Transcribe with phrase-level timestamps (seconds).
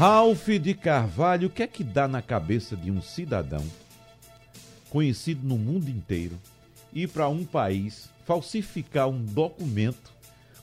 [0.00, 3.62] Ralph de Carvalho, o que é que dá na cabeça de um cidadão
[4.88, 6.40] conhecido no mundo inteiro
[6.90, 10.10] ir para um país falsificar um documento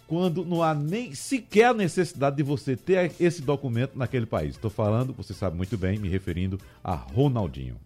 [0.08, 4.56] quando não há nem sequer a necessidade de você ter esse documento naquele país.
[4.56, 7.78] Estou falando, você sabe muito bem, me referindo a Ronaldinho.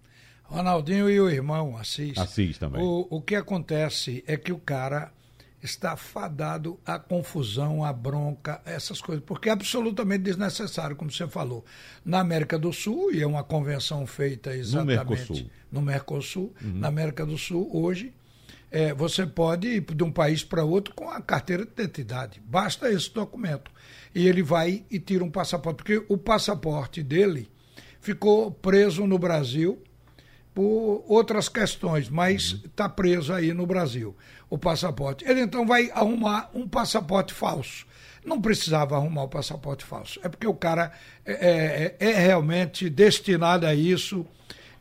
[0.44, 2.18] Ronaldinho e o irmão Assis.
[2.18, 2.82] Assis também.
[2.82, 5.12] O, o que acontece é que o cara
[5.62, 11.64] está fadado à confusão, à bronca, essas coisas, porque é absolutamente desnecessário, como você falou.
[12.04, 16.80] Na América do Sul, e é uma convenção feita exatamente no Mercosul, no Mercosul uhum.
[16.80, 18.14] na América do Sul, hoje,
[18.72, 22.42] é, você pode ir de um país para outro com a carteira de identidade.
[22.46, 23.70] Basta esse documento.
[24.16, 27.50] E ele vai e tira um passaporte, porque o passaporte dele
[28.00, 29.82] ficou preso no Brasil
[30.54, 32.92] por outras questões, mas está uhum.
[32.92, 34.16] preso aí no Brasil
[34.50, 35.24] o passaporte.
[35.26, 37.86] Ele então vai arrumar um passaporte falso.
[38.24, 40.20] Não precisava arrumar o passaporte falso.
[40.24, 40.92] É porque o cara
[41.26, 44.26] é, é, é realmente destinado a isso,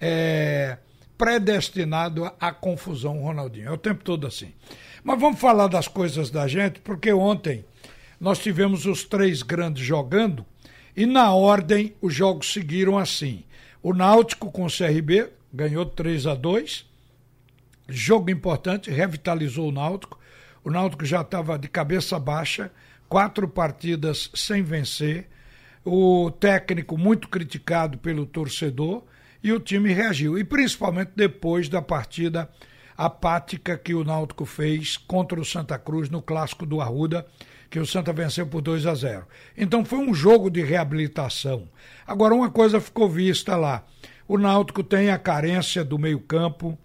[0.01, 0.77] é
[1.17, 3.69] predestinado à confusão, Ronaldinho.
[3.69, 4.53] É o tempo todo assim.
[5.05, 7.65] Mas vamos falar das coisas da gente, porque ontem
[8.19, 10.45] nós tivemos os três grandes jogando
[10.97, 13.45] e na ordem os jogos seguiram assim.
[13.83, 16.91] O Náutico com o CRB ganhou 3 a 2
[17.93, 20.17] Jogo importante, revitalizou o Náutico.
[20.63, 22.71] O Náutico já estava de cabeça baixa,
[23.09, 25.29] quatro partidas sem vencer.
[25.85, 29.03] O técnico muito criticado pelo torcedor
[29.43, 30.39] e o time reagiu.
[30.39, 32.49] E principalmente depois da partida
[32.97, 37.27] apática que o Náutico fez contra o Santa Cruz no clássico do Arruda,
[37.69, 39.27] que o Santa venceu por 2 a 0.
[39.57, 41.69] Então foi um jogo de reabilitação.
[42.07, 43.85] Agora uma coisa ficou vista lá.
[44.33, 46.79] O Náutico tem a carência do meio-campo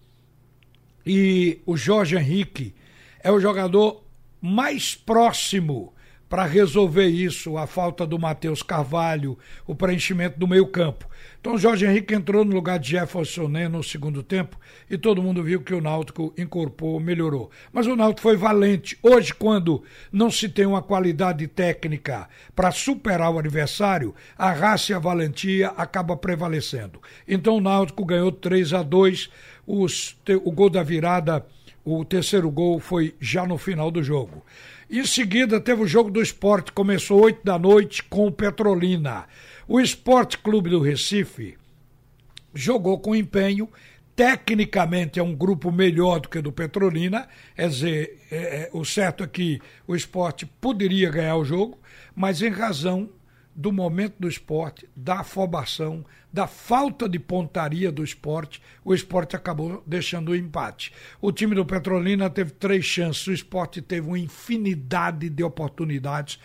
[1.05, 2.73] e o Jorge Henrique
[3.21, 4.03] é o jogador
[4.41, 5.93] mais próximo
[6.29, 11.07] para resolver isso, a falta do Matheus Carvalho, o preenchimento do meio-campo.
[11.39, 14.59] Então Jorge Henrique entrou no lugar de Jefferson né, no segundo tempo
[14.89, 17.51] e todo mundo viu que o Náutico incorporou, melhorou.
[17.71, 18.97] Mas o Náutico foi valente.
[19.03, 24.95] Hoje, quando não se tem uma qualidade técnica para superar o adversário, a raça e
[24.95, 26.99] a valentia acaba prevalecendo.
[27.27, 29.30] Então o Náutico ganhou 3 a 2
[29.67, 31.45] os, o gol da virada,
[31.83, 34.43] o terceiro gol foi já no final do jogo.
[34.89, 39.25] Em seguida, teve o jogo do esporte, começou 8 da noite com o Petrolina.
[39.67, 41.57] O Esporte Clube do Recife
[42.53, 43.67] jogou com empenho,
[44.15, 48.85] tecnicamente é um grupo melhor do que o do Petrolina, quer dizer, é, é, o
[48.85, 51.79] certo é que o esporte poderia ganhar o jogo,
[52.15, 53.09] mas em razão
[53.55, 59.82] do momento do esporte, da afobação, da falta de pontaria do esporte, o esporte acabou
[59.88, 60.92] deixando o empate.
[61.21, 66.38] O time do Petrolina teve três chances, o esporte teve uma infinidade de oportunidades.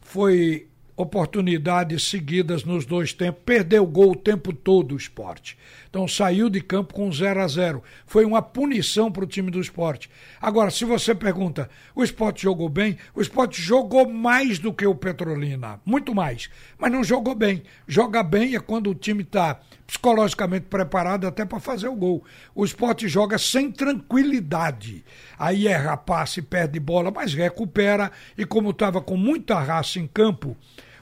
[0.00, 5.58] Foi oportunidades seguidas nos dois tempos, perdeu o gol o tempo todo o esporte.
[5.94, 9.60] Então saiu de campo com 0 a 0 Foi uma punição para o time do
[9.60, 10.10] esporte.
[10.40, 12.96] Agora, se você pergunta, o esporte jogou bem?
[13.14, 16.50] O esporte jogou mais do que o Petrolina, muito mais.
[16.78, 17.62] Mas não jogou bem.
[17.86, 22.24] Joga bem é quando o time está psicologicamente preparado até para fazer o gol.
[22.54, 25.04] O esporte joga sem tranquilidade.
[25.38, 28.10] Aí erra passe, perde bola, mas recupera.
[28.36, 30.56] E como estava com muita raça em campo,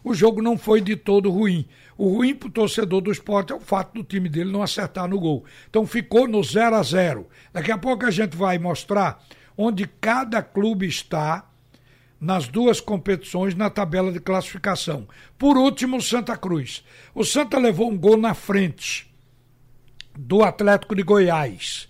[0.05, 1.67] o jogo não foi de todo ruim.
[1.97, 5.09] O ruim para o torcedor do esporte é o fato do time dele não acertar
[5.09, 5.45] no gol.
[5.71, 9.23] Então ficou no 0 a 0 Daqui a pouco a gente vai mostrar
[9.57, 11.49] onde cada clube está
[12.21, 15.09] nas duas competições na tabela de classificação.
[15.39, 16.85] Por último, o Santa Cruz.
[17.15, 19.13] O Santa levou um gol na frente
[20.17, 21.89] do Atlético de Goiás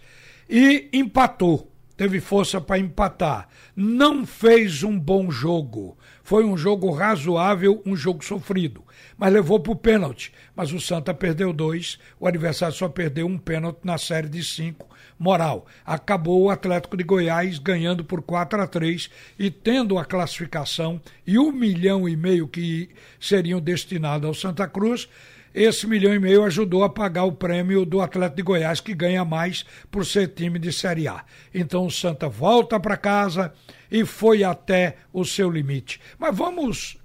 [0.49, 1.72] e empatou.
[2.03, 3.47] Teve força para empatar.
[3.77, 5.97] Não fez um bom jogo.
[6.25, 8.83] Foi um jogo razoável, um jogo sofrido.
[9.17, 10.33] Mas levou para o pênalti.
[10.53, 14.89] Mas o Santa perdeu dois, o adversário só perdeu um pênalti na série de cinco.
[15.17, 15.65] Moral.
[15.87, 19.09] Acabou o Atlético de Goiás ganhando por 4 a 3
[19.39, 22.91] e tendo a classificação e um milhão e meio que
[23.21, 25.09] seriam destinados ao Santa Cruz
[25.55, 29.25] esse milhão e meio ajudou a pagar o prêmio do Atlético de Goiás, que ganha
[29.25, 31.25] mais por ser time de Série A.
[31.55, 33.53] Então o Santa volta para casa
[33.91, 36.01] e foi até o seu limite.
[36.19, 36.99] Mas vamos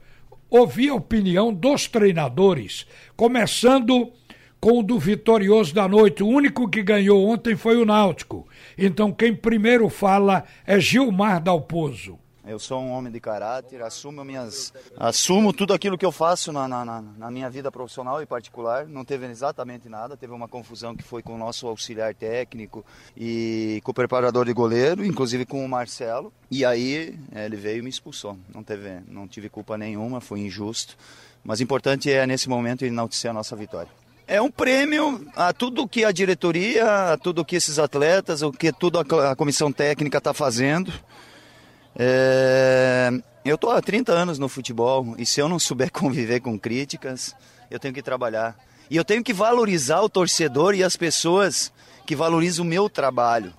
[0.49, 4.11] ouvir a opinião dos treinadores, começando
[4.59, 6.23] com o do vitorioso da noite.
[6.23, 8.47] O único que ganhou ontem foi o Náutico.
[8.77, 12.17] Então quem primeiro fala é Gilmar Dalpozo.
[12.47, 16.65] Eu sou um homem de caráter, assumo minhas, assumo tudo aquilo que eu faço na,
[16.65, 18.88] na, na, minha vida profissional e particular.
[18.88, 22.85] Não teve exatamente nada, teve uma confusão que foi com o nosso auxiliar técnico
[23.17, 26.31] e com o preparador de goleiro, inclusive com o Marcelo.
[26.49, 28.38] E aí ele veio e me expulsou.
[28.55, 30.97] Não teve, não tive culpa nenhuma, foi injusto
[31.43, 33.91] Mas importante é, nesse momento, enaltecer a nossa vitória.
[34.25, 38.71] É um prêmio a tudo que a diretoria, a tudo que esses atletas, o que
[38.71, 40.93] tudo a, comissão técnica está fazendo.
[41.97, 43.09] É...
[43.44, 47.35] Eu estou há 30 anos no futebol e se eu não souber conviver com críticas,
[47.71, 48.57] eu tenho que trabalhar.
[48.89, 51.71] E eu tenho que valorizar o torcedor e as pessoas
[52.05, 53.53] que valorizam o meu trabalho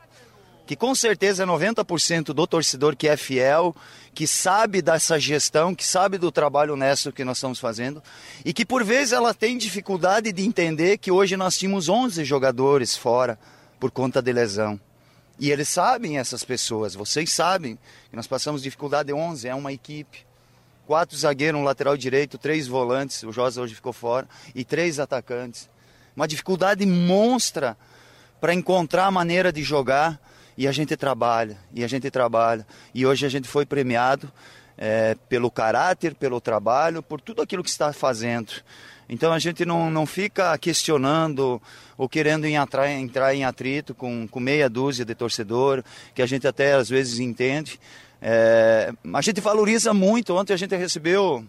[0.69, 3.75] que com certeza é 90% do torcedor que é fiel,
[4.15, 8.03] que sabe dessa gestão, que sabe do trabalho honesto que nós estamos fazendo
[8.45, 12.95] e que por vezes ela tem dificuldade de entender que hoje nós tínhamos 11 jogadores
[12.95, 13.39] fora
[13.81, 14.79] por conta de lesão.
[15.39, 17.79] E eles sabem, essas pessoas, vocês sabem,
[18.11, 20.27] que nós passamos dificuldade de 11, é uma equipe.
[20.87, 25.69] Quatro zagueiros, um lateral direito, três volantes, o Josa hoje ficou fora, e três atacantes.
[26.17, 27.77] Uma dificuldade monstra
[28.41, 30.21] para encontrar a maneira de jogar
[30.57, 32.67] e a gente trabalha, e a gente trabalha.
[32.93, 34.33] E hoje a gente foi premiado
[34.77, 38.53] é, pelo caráter, pelo trabalho, por tudo aquilo que está fazendo.
[39.09, 41.61] Então a gente não, não fica questionando
[41.97, 45.83] ou querendo entrar, entrar em atrito com, com meia dúzia de torcedor,
[46.15, 47.81] que a gente até às vezes entende.
[48.21, 50.35] É, a gente valoriza muito.
[50.35, 51.45] Ontem a gente recebeu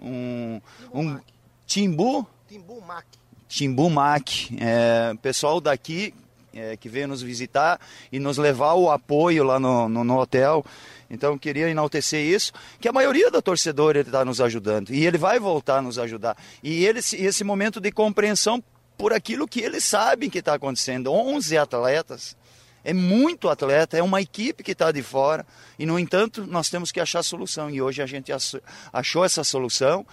[0.00, 0.60] um,
[0.92, 1.18] um
[1.66, 2.26] Timbu.
[2.48, 3.06] Timbu Mac.
[3.48, 4.28] Timbu Mac.
[4.58, 6.14] É, pessoal daqui
[6.54, 7.80] é, que veio nos visitar
[8.10, 10.64] e nos levar o apoio lá no, no, no hotel.
[11.10, 15.40] Então queria enaltecer isso, que a maioria da torcedora está nos ajudando e ele vai
[15.40, 16.36] voltar a nos ajudar.
[16.62, 18.62] E ele, esse momento de compreensão
[18.96, 21.10] por aquilo que eles sabem que está acontecendo.
[21.10, 22.36] 11 atletas,
[22.84, 25.44] é muito atleta, é uma equipe que está de fora
[25.78, 28.30] e no entanto nós temos que achar solução e hoje a gente
[28.92, 30.06] achou essa solução.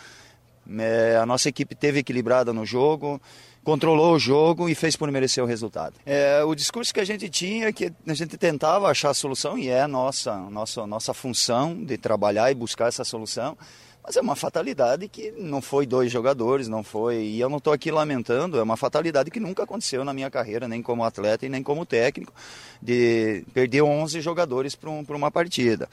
[0.79, 3.21] É, a nossa equipe teve equilibrada no jogo,
[3.67, 5.95] controlou o jogo e fez por merecer o resultado.
[6.05, 9.67] É, o discurso que a gente tinha, que a gente tentava achar a solução, e
[9.67, 13.57] é nossa, nossa, nossa função de trabalhar e buscar essa solução,
[14.01, 17.23] mas é uma fatalidade que não foi dois jogadores, não foi.
[17.23, 20.65] E eu não estou aqui lamentando, é uma fatalidade que nunca aconteceu na minha carreira,
[20.65, 22.31] nem como atleta e nem como técnico,
[22.81, 25.89] de perder 11 jogadores para um, uma partida.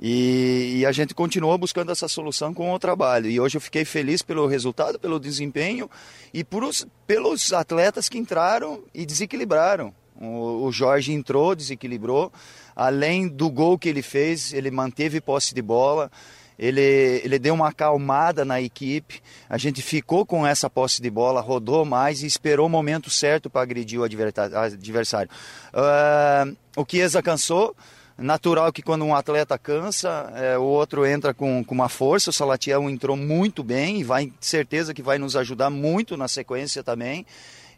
[0.00, 3.30] E, e, a gente continuou buscando essa solução com o trabalho.
[3.30, 5.90] E hoje eu fiquei feliz pelo resultado, pelo desempenho
[6.34, 9.94] e por os, pelos atletas que entraram e desequilibraram.
[10.20, 12.30] O, o Jorge entrou, desequilibrou.
[12.74, 16.10] Além do gol que ele fez, ele manteve posse de bola.
[16.58, 19.22] Ele, ele deu uma acalmada na equipe.
[19.48, 23.50] A gente ficou com essa posse de bola, rodou mais e esperou o momento certo
[23.50, 25.30] para agredir o adversário.
[25.72, 27.76] Uh, o Chiesa cansou,
[28.18, 32.30] Natural que quando um atleta cansa, é, o outro entra com, com uma força.
[32.30, 36.82] O Salatiel entrou muito bem e vai certeza que vai nos ajudar muito na sequência
[36.82, 37.26] também.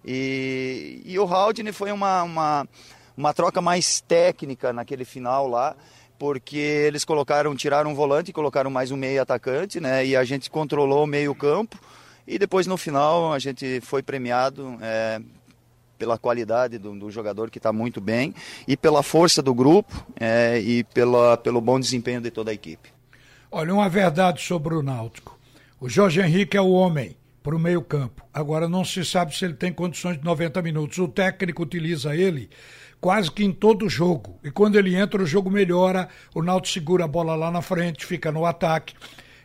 [0.05, 2.69] E, e o Haldane foi uma, uma,
[3.17, 5.75] uma troca mais técnica naquele final lá
[6.19, 10.05] porque eles colocaram, tiraram um volante e colocaram mais um meio atacante, né?
[10.05, 11.79] E a gente controlou o meio campo
[12.27, 15.21] e depois no final a gente foi premiado é,
[15.99, 18.35] pela qualidade do, do jogador que está muito bem
[18.67, 22.91] e pela força do grupo é, e pela, pelo bom desempenho de toda a equipe.
[23.51, 25.39] Olha, uma verdade sobre o Náutico.
[25.81, 28.25] O Jorge Henrique é o homem para o meio campo.
[28.33, 30.99] Agora não se sabe se ele tem condições de 90 minutos.
[30.99, 32.51] O técnico utiliza ele
[33.01, 34.39] quase que em todo jogo.
[34.45, 38.05] E quando ele entra, o jogo melhora, o Náutico segura a bola lá na frente,
[38.05, 38.95] fica no ataque.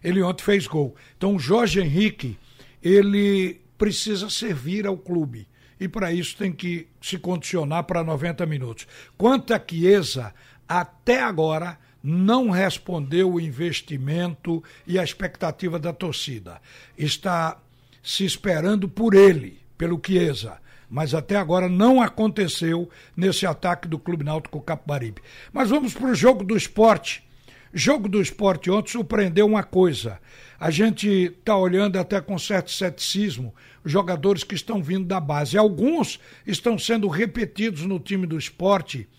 [0.04, 0.96] Ele ontem fez gol.
[1.18, 2.38] Então o Jorge Henrique,
[2.82, 5.48] ele precisa servir ao clube
[5.84, 8.88] e para isso tem que se condicionar para 90 minutos.
[9.18, 10.34] Quanto a Chiesa,
[10.68, 16.62] até agora não respondeu o investimento e a expectativa da torcida.
[16.98, 17.58] Está
[18.02, 20.58] se esperando por ele, pelo Chiesa.
[20.90, 25.22] Mas até agora não aconteceu nesse ataque do Clube Náutico Capibaribe.
[25.52, 27.28] Mas vamos para o jogo do esporte.
[27.76, 30.20] Jogo do esporte ontem surpreendeu uma coisa.
[30.60, 33.54] A gente está olhando até com certo ceticismo
[33.84, 35.58] jogadores que estão vindo da base.
[35.58, 39.10] Alguns estão sendo repetidos no time do esporte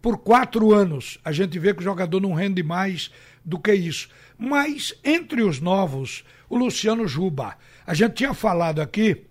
[0.00, 1.18] por quatro anos.
[1.24, 3.10] A gente vê que o jogador não rende mais
[3.44, 4.08] do que isso.
[4.38, 7.56] Mas entre os novos, o Luciano Juba.
[7.84, 9.24] A gente tinha falado aqui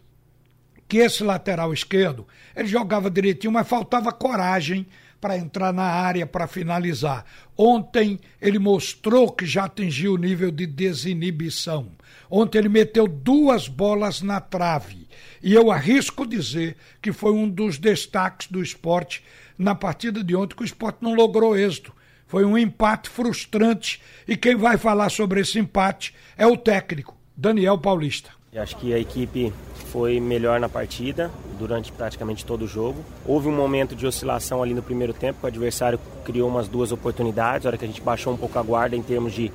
[0.86, 4.86] que esse lateral esquerdo, ele jogava direitinho, mas faltava coragem
[5.26, 7.26] para entrar na área para finalizar.
[7.58, 11.88] Ontem ele mostrou que já atingiu o nível de desinibição.
[12.30, 15.08] Ontem ele meteu duas bolas na trave.
[15.42, 19.24] E eu arrisco dizer que foi um dos destaques do esporte
[19.58, 21.92] na partida de ontem, que o esporte não logrou êxito.
[22.28, 24.00] Foi um empate frustrante.
[24.28, 28.30] E quem vai falar sobre esse empate é o técnico, Daniel Paulista.
[28.56, 29.52] Eu acho que a equipe
[29.92, 33.04] foi melhor na partida durante praticamente todo o jogo.
[33.26, 37.66] Houve um momento de oscilação ali no primeiro tempo, o adversário criou umas duas oportunidades,
[37.66, 39.52] a hora que a gente baixou um pouco a guarda em termos de,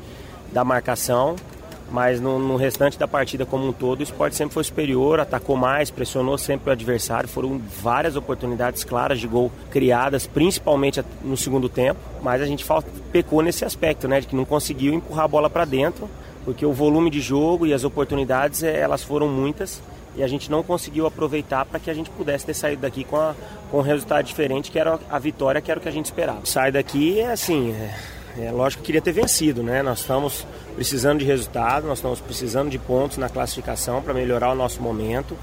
[0.52, 1.35] da marcação.
[1.90, 5.57] mas no, no, restante da partida como um todo, o esporte sempre foi superior, atacou
[5.57, 7.26] mais, pressionou sempre o adversário.
[7.26, 12.66] Foram várias oportunidades claras de gol criadas, principalmente no segundo tempo, mas a gente
[13.11, 16.07] pecou nesse aspecto, né, de que não conseguiu empurrar a bola para dentro,
[16.44, 19.82] porque o volume de jogo e as oportunidades eh, elas foram muitas
[20.16, 23.16] e a gente não conseguiu aproveitar para que a gente pudesse ter saído daqui com,
[23.16, 23.35] a,
[23.70, 26.40] com um resultado diferente, que era a vitória, que era o que a gente esperava.
[26.44, 27.73] Sai daqui é assim.
[27.73, 29.82] É é lógico que queria ter vencido, né?
[29.82, 34.54] Nós estamos precisando de resultado, nós estamos precisando de pontos na classificação para melhorar o
[34.54, 35.37] nosso momento,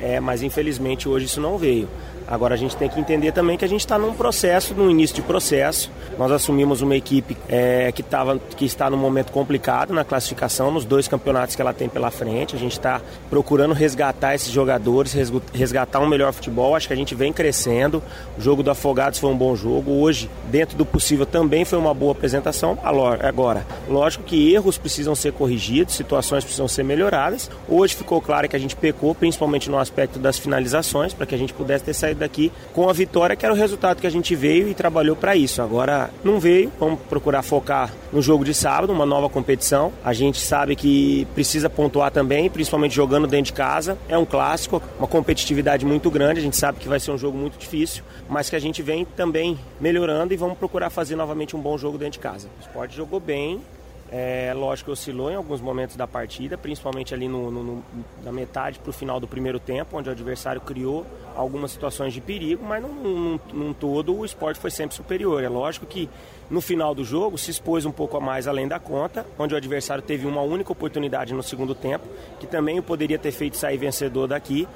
[0.00, 1.88] é, mas infelizmente hoje isso não veio.
[2.30, 5.16] Agora a gente tem que entender também que a gente está num processo, no início
[5.16, 5.90] de processo.
[6.16, 10.84] Nós assumimos uma equipe é, que, tava, que está num momento complicado na classificação, nos
[10.84, 12.54] dois campeonatos que ela tem pela frente.
[12.54, 15.12] A gente está procurando resgatar esses jogadores,
[15.52, 16.76] resgatar um melhor futebol.
[16.76, 18.00] Acho que a gente vem crescendo.
[18.38, 19.90] O jogo do Afogados foi um bom jogo.
[19.90, 22.78] Hoje, dentro do possível, também foi uma boa apresentação.
[22.84, 27.50] Agora, lógico que erros precisam ser corrigidos, situações precisam ser melhoradas.
[27.68, 31.38] Hoje ficou claro que a gente pecou, principalmente no aspecto das finalizações, para que a
[31.38, 34.34] gente pudesse ter saído daqui com a vitória, que era o resultado que a gente
[34.34, 35.60] veio e trabalhou para isso.
[35.60, 39.92] Agora não veio, vamos procurar focar no jogo de sábado, uma nova competição.
[40.04, 43.98] A gente sabe que precisa pontuar também, principalmente jogando dentro de casa.
[44.08, 47.36] É um clássico, uma competitividade muito grande, a gente sabe que vai ser um jogo
[47.36, 51.60] muito difícil, mas que a gente vem também melhorando e vamos procurar fazer novamente um
[51.60, 52.48] bom jogo dentro de casa.
[52.58, 53.60] O esporte jogou bem,
[54.12, 57.84] é, lógico que oscilou em alguns momentos da partida, principalmente ali no, no, no
[58.24, 62.20] na metade para o final do primeiro tempo, onde o adversário criou algumas situações de
[62.20, 65.44] perigo, mas num, num, num, todo o esporte foi sempre superior.
[65.44, 66.10] É lógico que
[66.50, 69.56] no final do jogo se expôs um pouco a mais além da conta, onde o
[69.56, 72.04] adversário teve uma única oportunidade no segundo tempo,
[72.40, 74.66] que também poderia ter feito sair vencedor daqui.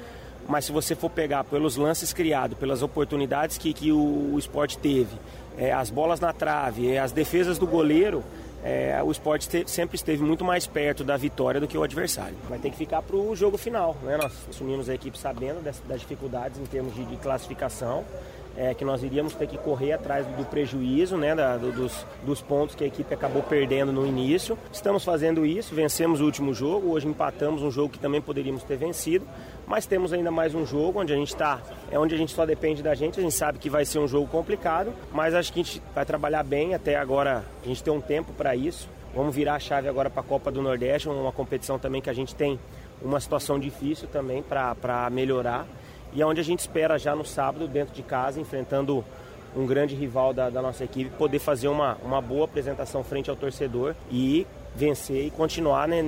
[0.47, 4.77] Mas se você for pegar pelos lances criados, pelas oportunidades que, que o, o esporte
[4.77, 5.17] teve,
[5.57, 8.23] é, as bolas na trave, é, as defesas do goleiro,
[8.65, 12.35] é, o esporte sempre esteve muito mais perto da vitória do que o adversário.
[12.49, 13.95] Vai ter que ficar para o jogo final.
[14.01, 14.17] Né?
[14.17, 18.03] Nós assumimos a equipe sabendo das, das dificuldades em termos de, de classificação
[18.57, 22.41] é, que nós iríamos ter que correr atrás do prejuízo, né, da, do, dos, dos
[22.41, 24.57] pontos que a equipe acabou perdendo no início.
[24.71, 28.77] Estamos fazendo isso, vencemos o último jogo, hoje empatamos um jogo que também poderíamos ter
[28.77, 29.27] vencido,
[29.67, 32.45] mas temos ainda mais um jogo onde a gente está, é onde a gente só
[32.45, 35.59] depende da gente, a gente sabe que vai ser um jogo complicado, mas acho que
[35.59, 38.89] a gente vai trabalhar bem até agora, a gente tem um tempo para isso.
[39.13, 42.13] Vamos virar a chave agora para a Copa do Nordeste, uma competição também que a
[42.13, 42.59] gente tem
[43.01, 45.65] uma situação difícil também para melhorar
[46.15, 49.03] e é onde a gente espera já no sábado, dentro de casa, enfrentando
[49.53, 53.35] um grande rival da, da, nossa equipe, poder fazer uma, uma boa apresentação frente ao
[53.35, 56.01] torcedor e vencer e continuar né,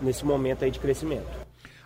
[0.00, 1.26] nesse momento aí de crescimento.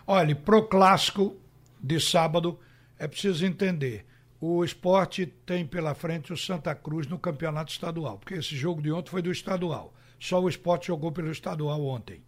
[0.05, 1.35] Olha, pro clássico
[1.81, 2.59] de sábado
[2.97, 4.05] é preciso entender.
[4.39, 8.91] O esporte tem pela frente o Santa Cruz no campeonato estadual, porque esse jogo de
[8.91, 9.93] ontem foi do estadual.
[10.19, 12.21] Só o esporte jogou pelo estadual ontem.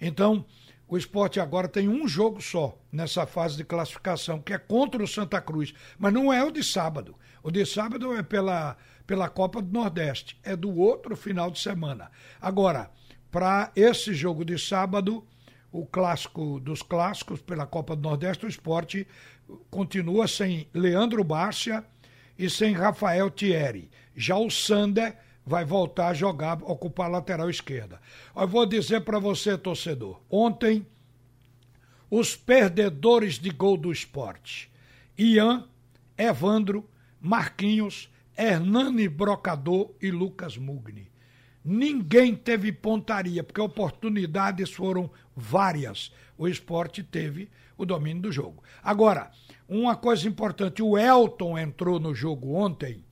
[0.00, 0.44] Então,
[0.88, 5.08] o esporte agora tem um jogo só nessa fase de classificação, que é contra o
[5.08, 5.74] Santa Cruz.
[5.98, 7.16] Mas não é o de sábado.
[7.42, 10.38] O de sábado é pela, pela Copa do Nordeste.
[10.44, 12.10] É do outro final de semana.
[12.40, 12.90] Agora,
[13.32, 15.26] para esse jogo de sábado,
[15.72, 19.08] o clássico dos clássicos pela Copa do Nordeste, o esporte
[19.68, 21.84] continua sem Leandro Bárcia
[22.38, 23.90] e sem Rafael Thierry.
[24.14, 28.00] Já o Sander vai voltar a jogar, ocupar a lateral esquerda.
[28.34, 30.84] Eu vou dizer para você, torcedor, ontem
[32.10, 34.70] os perdedores de gol do esporte,
[35.16, 35.64] Ian,
[36.18, 36.88] Evandro,
[37.20, 41.10] Marquinhos, Hernani Brocador e Lucas Mugni.
[41.64, 46.12] Ninguém teve pontaria, porque oportunidades foram várias.
[46.38, 48.62] O esporte teve o domínio do jogo.
[48.82, 49.30] Agora,
[49.68, 53.04] uma coisa importante: o Elton entrou no jogo ontem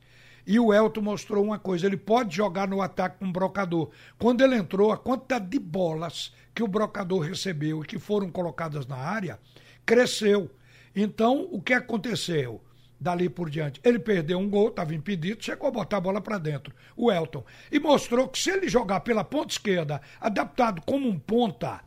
[0.46, 3.90] e o Elton mostrou uma coisa: ele pode jogar no ataque com o brocador.
[4.18, 8.86] Quando ele entrou, a quantidade de bolas que o brocador recebeu e que foram colocadas
[8.86, 9.38] na área
[9.84, 10.50] cresceu.
[10.94, 12.62] Então, o que aconteceu?
[13.00, 16.38] Dali por diante, ele perdeu um gol, estava impedido, chegou a botar a bola para
[16.38, 17.44] dentro, o Elton.
[17.70, 21.80] E mostrou que se ele jogar pela ponta esquerda, adaptado como um ponta,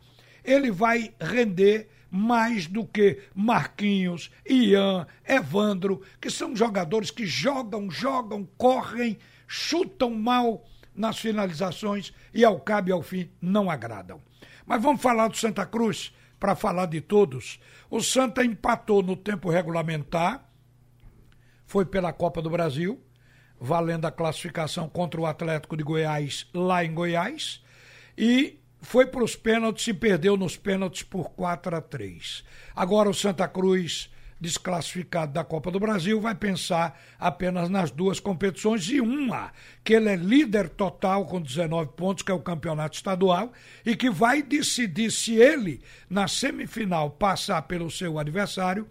[0.44, 8.48] ele vai render mais do que Marquinhos, Ian, Evandro, que são jogadores que jogam, jogam,
[8.56, 14.20] correm, chutam mal nas finalizações e ao cabo e ao fim não agradam.
[14.66, 17.60] Mas vamos falar do Santa Cruz para falar de todos.
[17.90, 20.46] O Santa empatou no tempo regulamentar,
[21.66, 23.02] foi pela Copa do Brasil,
[23.60, 27.62] valendo a classificação contra o Atlético de Goiás lá em Goiás,
[28.16, 32.44] e foi para os pênaltis e perdeu nos pênaltis por 4 a 3.
[32.74, 38.88] Agora o Santa Cruz desclassificado da Copa do Brasil, vai pensar apenas nas duas competições
[38.88, 43.52] e uma, que ele é líder total com 19 pontos, que é o campeonato estadual,
[43.84, 48.86] e que vai decidir se ele, na semifinal, passar pelo seu adversário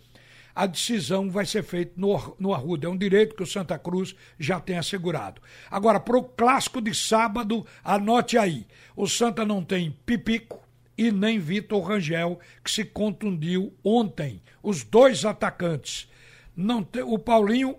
[0.57, 2.87] a decisão vai ser feita no, no Arruda.
[2.87, 5.39] É um direito que o Santa Cruz já tem assegurado.
[5.69, 10.59] Agora, para o clássico de sábado, anote aí: o Santa não tem Pipico
[10.97, 14.41] e nem Vitor Rangel, que se contundiu ontem.
[14.63, 16.09] Os dois atacantes.
[16.55, 17.77] Não te, o Paulinho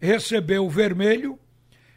[0.00, 1.38] recebeu o vermelho,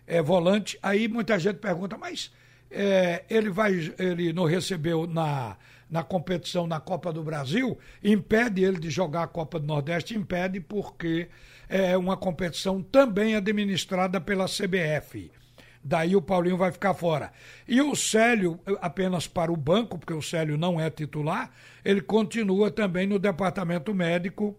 [0.05, 0.77] é volante.
[0.83, 2.31] Aí muita gente pergunta, mas
[2.69, 5.57] é, ele vai, ele não recebeu na
[5.89, 10.59] na competição na Copa do Brasil, impede ele de jogar a Copa do Nordeste, impede
[10.59, 11.29] porque
[11.67, 15.31] é uma competição também administrada pela CBF.
[15.83, 17.31] Daí o Paulinho vai ficar fora.
[17.67, 21.51] E o Célio, apenas para o banco, porque o Célio não é titular,
[21.83, 24.57] ele continua também no departamento médico,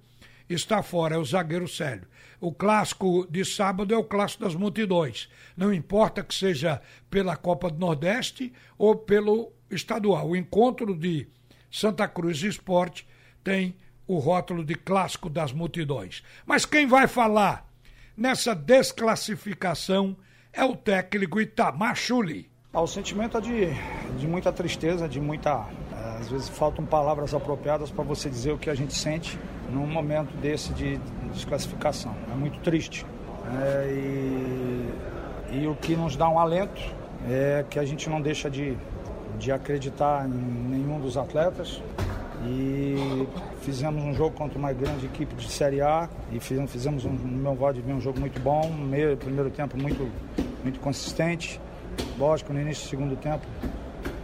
[0.48, 2.08] está fora, é o zagueiro Célio.
[2.40, 5.28] O clássico de sábado é o clássico das multidões.
[5.54, 10.28] Não importa que seja pela Copa do Nordeste ou pelo estadual.
[10.28, 11.28] O encontro de
[11.70, 13.06] Santa Cruz Esporte
[13.42, 16.22] tem o rótulo de clássico das multidões.
[16.44, 17.68] Mas quem vai falar
[18.16, 20.16] nessa desclassificação
[20.52, 22.50] é o técnico Itamar Chuli.
[22.72, 23.66] Ah, o sentimento é de,
[24.18, 25.66] de muita tristeza, de muita.
[25.92, 29.38] É, às vezes faltam palavras apropriadas para você dizer o que a gente sente
[29.70, 30.96] num momento desse de
[31.32, 32.14] desclassificação.
[32.32, 33.04] É muito triste.
[33.60, 33.92] É,
[35.52, 36.80] e, e o que nos dá um alento
[37.28, 38.76] é que a gente não deixa de,
[39.40, 41.82] de acreditar em nenhum dos atletas.
[42.46, 43.26] E
[43.62, 47.38] fizemos um jogo contra uma grande equipe de Série A e fizemos, fizemos um, no
[47.38, 50.10] meu voto de um jogo muito bom, meio, primeiro tempo muito,
[50.62, 51.60] muito consistente.
[52.18, 53.44] Lógico, no início do segundo tempo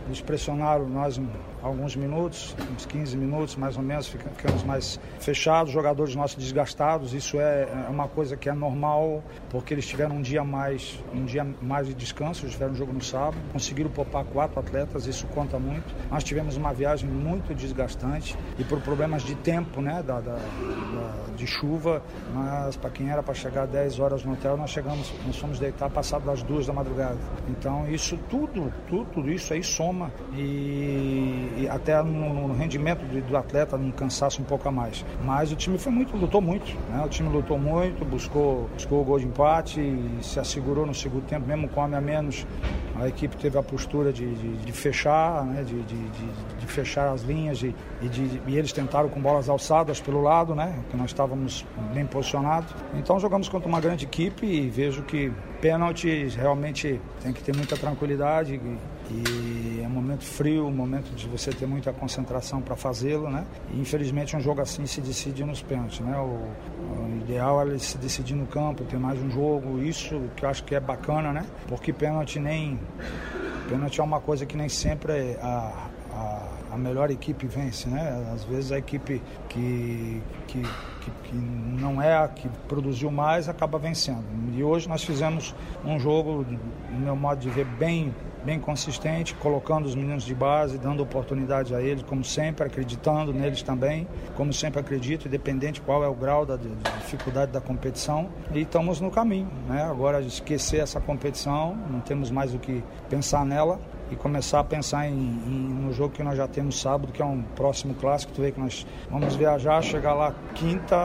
[0.06, 1.20] eles pressionaram nós
[1.66, 7.12] alguns minutos, uns 15 minutos mais ou menos, ficamos mais fechados, jogadores nossos desgastados.
[7.12, 11.24] Isso é, é uma coisa que é normal, porque eles tiveram um dia mais, um
[11.24, 15.26] dia mais de descanso, eles tiveram um jogo no sábado, conseguiram poupar quatro atletas, isso
[15.28, 15.94] conta muito.
[16.10, 21.26] Nós tivemos uma viagem muito desgastante e por problemas de tempo, né, da, da, da
[21.36, 25.36] de chuva, mas para quem era para chegar 10 horas no hotel, nós chegamos, nós
[25.36, 27.18] fomos deitar passado das duas da madrugada.
[27.48, 33.20] Então isso tudo, tudo, tudo isso aí soma e e até no, no rendimento do,
[33.20, 35.04] do, atleta, num cansaço um pouco a mais.
[35.24, 37.02] Mas o time foi muito, lutou muito, né?
[37.04, 41.24] O time lutou muito, buscou, buscou o gol de empate e se assegurou no segundo
[41.24, 42.46] tempo, mesmo com homem a menos.
[42.94, 45.62] A equipe teve a postura de, de, de fechar, né?
[45.62, 47.74] de, de, fechar as linhas e,
[48.46, 50.78] e, eles tentaram com bolas alçadas pelo lado, né?
[50.90, 51.64] Que nós estávamos
[51.94, 52.74] bem posicionados.
[52.94, 57.76] Então jogamos contra uma grande equipe e vejo que pênalti realmente tem que ter muita
[57.76, 58.54] tranquilidade.
[58.54, 58.78] E,
[59.10, 63.46] e é um momento frio, um momento de você ter muita concentração para fazê-lo, né?
[63.72, 66.18] E infelizmente um jogo assim se decide nos pênaltis, né?
[66.18, 66.48] O,
[67.02, 70.48] o, ideal é ele se decidir no campo, ter mais um jogo, isso que eu
[70.48, 71.46] acho que é bacana, né?
[71.68, 72.78] Porque pênalti nem
[73.68, 78.30] pênalti é uma coisa que nem sempre a, a, a melhor equipe vence, né?
[78.34, 80.62] Às vezes a equipe que, que
[81.06, 84.24] que, que, não é a que produziu mais acaba vencendo.
[84.54, 86.44] E hoje nós fizemos um jogo,
[86.90, 88.12] no meu modo de ver, bem
[88.44, 93.60] bem consistente, colocando os meninos de base, dando oportunidade a eles, como sempre, acreditando neles
[93.60, 98.28] também, como sempre acredito, independente qual é o grau da, dificuldade da competição.
[98.54, 99.82] E estamos no caminho, né?
[99.82, 105.08] Agora esquecer essa competição, não temos mais o que pensar nela e começar a pensar
[105.08, 108.32] em, em, no jogo que nós já temos sábado, que é um próximo clássico.
[108.32, 110.96] Tu vê que nós vamos viajar, chegar lá quinta,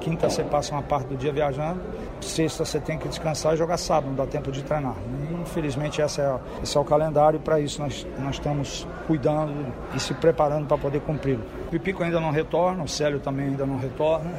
[0.00, 1.80] quinta você passa uma parte do dia viajando,
[2.20, 4.94] sexta você tem que descansar e jogar sábado, não dá tempo de treinar.
[5.30, 9.52] E, infelizmente esse é, esse é o calendário para isso nós, nós estamos cuidando
[9.94, 11.44] e se preparando para poder cumpri-lo.
[11.66, 14.30] O Pipico ainda não retorna, o Célio também ainda não retorna.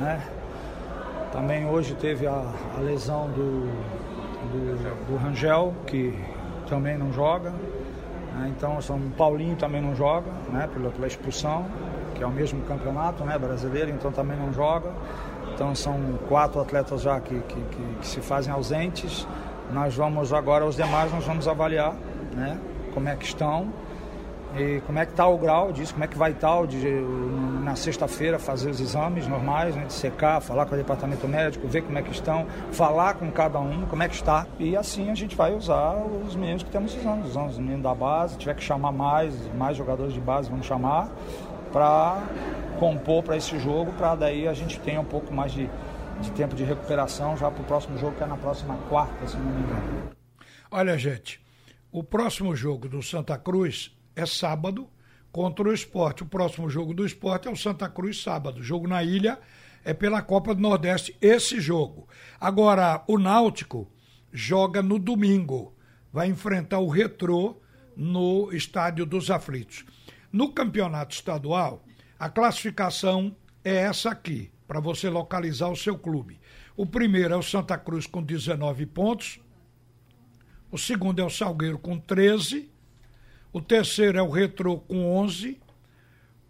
[0.00, 0.22] Né?
[1.32, 2.44] Também hoje teve a,
[2.76, 3.66] a lesão do,
[4.50, 6.14] do, do Rangel, que
[6.66, 7.50] também não joga.
[8.34, 8.52] Né?
[8.56, 10.68] Então, São Paulinho também não joga, né?
[10.72, 11.66] pela, pela expulsão,
[12.14, 13.38] que é o mesmo campeonato né?
[13.38, 14.92] brasileiro, então também não joga.
[15.54, 15.98] Então são
[16.28, 19.26] quatro atletas já que, que, que, que se fazem ausentes.
[19.72, 21.94] Nós vamos agora, os demais, nós vamos avaliar
[22.34, 22.58] né?
[22.92, 23.72] como é que estão
[24.54, 26.88] e como é que está o grau disso, como é que vai estar tá de,
[27.62, 31.82] na sexta-feira fazer os exames normais, né, de secar, falar com o departamento médico, ver
[31.82, 34.46] como é que estão, falar com cada um, como é que está.
[34.58, 37.94] E assim a gente vai usar os meninos que temos usando, usando os meninos da
[37.94, 41.10] base, tiver que chamar mais, mais jogadores de base vamos chamar,
[41.72, 42.22] para
[42.78, 45.68] compor para esse jogo, para daí a gente tenha um pouco mais de,
[46.20, 49.36] de tempo de recuperação já para o próximo jogo, que é na próxima quarta, se
[49.36, 50.10] não me engano.
[50.70, 51.40] Olha, gente,
[51.90, 54.88] o próximo jogo do Santa Cruz é sábado
[55.30, 56.22] contra o esporte.
[56.22, 58.62] O próximo jogo do esporte é o Santa Cruz sábado.
[58.62, 59.38] Jogo na ilha
[59.84, 62.08] é pela Copa do Nordeste esse jogo.
[62.40, 63.92] Agora, o Náutico
[64.32, 65.76] joga no domingo.
[66.12, 67.60] Vai enfrentar o Retrô
[67.94, 69.84] no Estádio dos Aflitos.
[70.32, 71.84] No campeonato estadual,
[72.18, 76.40] a classificação é essa aqui, para você localizar o seu clube.
[76.76, 79.38] O primeiro é o Santa Cruz com 19 pontos.
[80.70, 82.70] O segundo é o Salgueiro com 13.
[83.52, 85.58] O terceiro é o Retrô com 11.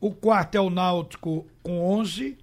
[0.01, 2.37] O quarto é o Náutico com 11.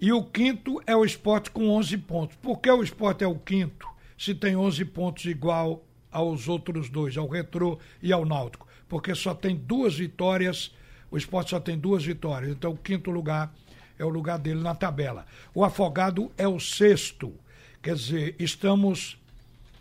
[0.00, 2.36] E o quinto é o Esporte com 11 pontos.
[2.36, 7.18] Por que o Esporte é o quinto, se tem 11 pontos igual aos outros dois,
[7.18, 8.66] ao Retrô e ao Náutico?
[8.88, 10.74] Porque só tem duas vitórias,
[11.10, 12.50] o Esporte só tem duas vitórias.
[12.50, 13.54] Então, o quinto lugar
[13.98, 15.26] é o lugar dele na tabela.
[15.54, 17.34] O Afogado é o sexto.
[17.82, 19.18] Quer dizer, estamos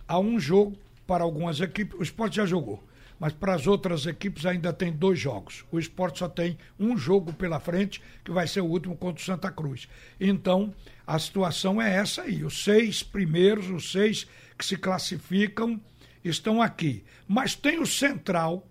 [0.05, 1.97] a um jogo para algumas equipes.
[1.97, 2.83] O esporte já jogou,
[3.19, 5.65] mas para as outras equipes ainda tem dois jogos.
[5.71, 9.25] O esporte só tem um jogo pela frente, que vai ser o último contra o
[9.25, 9.88] Santa Cruz.
[10.19, 10.73] Então,
[11.05, 12.43] a situação é essa aí.
[12.43, 14.25] Os seis primeiros, os seis
[14.58, 15.79] que se classificam,
[16.23, 17.03] estão aqui.
[17.27, 18.65] Mas tem o Central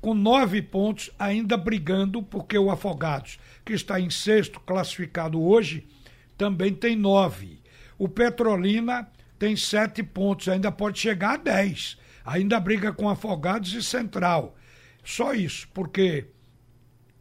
[0.00, 5.88] com nove pontos, ainda brigando, porque o Afogados, que está em sexto, classificado hoje,
[6.36, 7.60] também tem nove.
[7.98, 9.08] O Petrolina
[9.38, 11.98] tem sete pontos, ainda pode chegar a dez.
[12.28, 14.54] Ainda briga com Afogados e Central.
[15.02, 16.26] Só isso, porque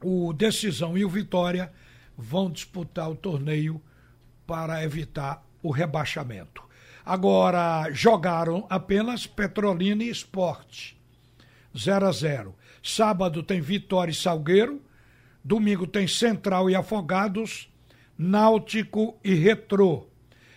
[0.04, 1.72] o Decisão e o Vitória
[2.18, 3.82] vão disputar o torneio
[4.46, 6.62] para evitar o rebaixamento.
[7.06, 11.00] Agora, jogaram apenas Petrolina e Esporte.
[11.78, 12.56] 0 a 0.
[12.84, 14.82] Sábado tem Vitória e Salgueiro.
[15.42, 17.72] Domingo tem Central e Afogados.
[18.18, 20.10] Náutico e Retrô.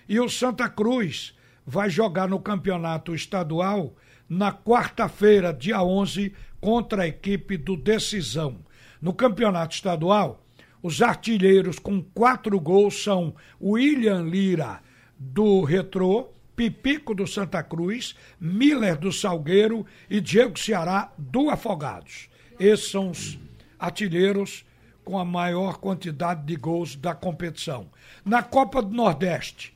[0.08, 3.94] E o Santa Cruz vai jogar no campeonato estadual
[4.30, 8.60] na quarta-feira, dia 11, contra a equipe do Decisão.
[9.02, 10.46] No campeonato estadual,
[10.80, 14.80] os artilheiros com quatro gols são William Lira,
[15.18, 22.28] do Retrô, Pipico do Santa Cruz, Miller do Salgueiro e Diego Ceará do Afogados.
[22.58, 23.38] Esses são os
[23.78, 24.64] artilheiros
[25.04, 27.90] com a maior quantidade de gols da competição.
[28.24, 29.74] Na Copa do Nordeste,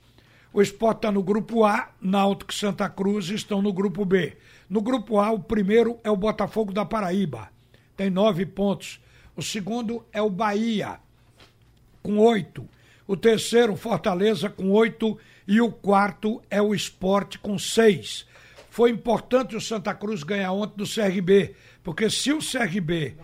[0.54, 4.36] o Sport está no grupo A, Náutico e Santa Cruz estão no grupo B.
[4.70, 7.50] No grupo A, o primeiro é o Botafogo da Paraíba,
[7.96, 9.00] tem nove pontos.
[9.34, 11.00] O segundo é o Bahia,
[12.00, 12.68] com oito.
[13.04, 18.24] O terceiro, Fortaleza, com oito e o quarto é o esporte com seis.
[18.70, 23.16] Foi importante o Santa Cruz ganhar ontem do CRB, porque se o CRB,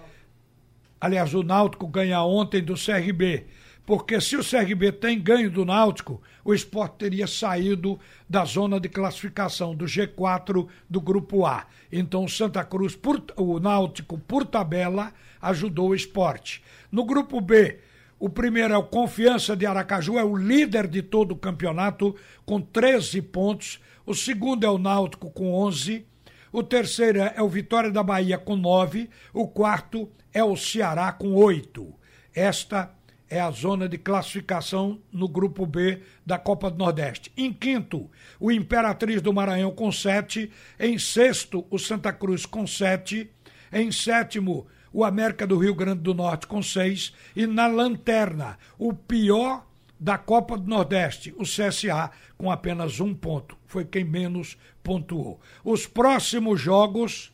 [1.00, 3.46] aliás, o Náutico ganhar ontem do CRB,
[3.90, 7.98] porque se o CRB tem ganho do Náutico, o esporte teria saído
[8.29, 11.66] da zona de classificação do G4 do Grupo A.
[11.90, 16.62] Então o Santa Cruz, por, o Náutico, por tabela, ajudou o esporte.
[16.92, 17.81] No Grupo B,
[18.16, 22.14] o primeiro é o Confiança de Aracaju, é o líder de todo o campeonato,
[22.46, 23.81] com 13 pontos.
[24.07, 26.07] O segundo é o Náutico, com 11.
[26.53, 29.11] O terceiro é o Vitória da Bahia, com 9.
[29.35, 31.92] O quarto é o Ceará, com 8.
[32.33, 32.94] Esta
[33.30, 37.32] é a zona de classificação no grupo B da Copa do Nordeste.
[37.36, 40.50] Em quinto, o Imperatriz do Maranhão com 7.
[40.78, 43.30] Em sexto, o Santa Cruz com 7.
[43.72, 48.92] Em sétimo, o América do Rio Grande do Norte com seis e na lanterna, o
[48.92, 49.64] pior
[49.98, 53.56] da Copa do Nordeste, o CSA, com apenas um ponto.
[53.66, 55.40] Foi quem menos pontuou.
[55.62, 57.32] Os próximos jogos,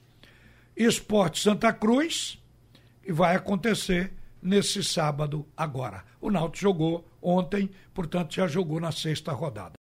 [0.77, 2.39] Esporte Santa Cruz,
[3.07, 6.05] e vai acontecer nesse sábado agora.
[6.21, 9.73] O Náutico jogou ontem, portanto já jogou na sexta rodada.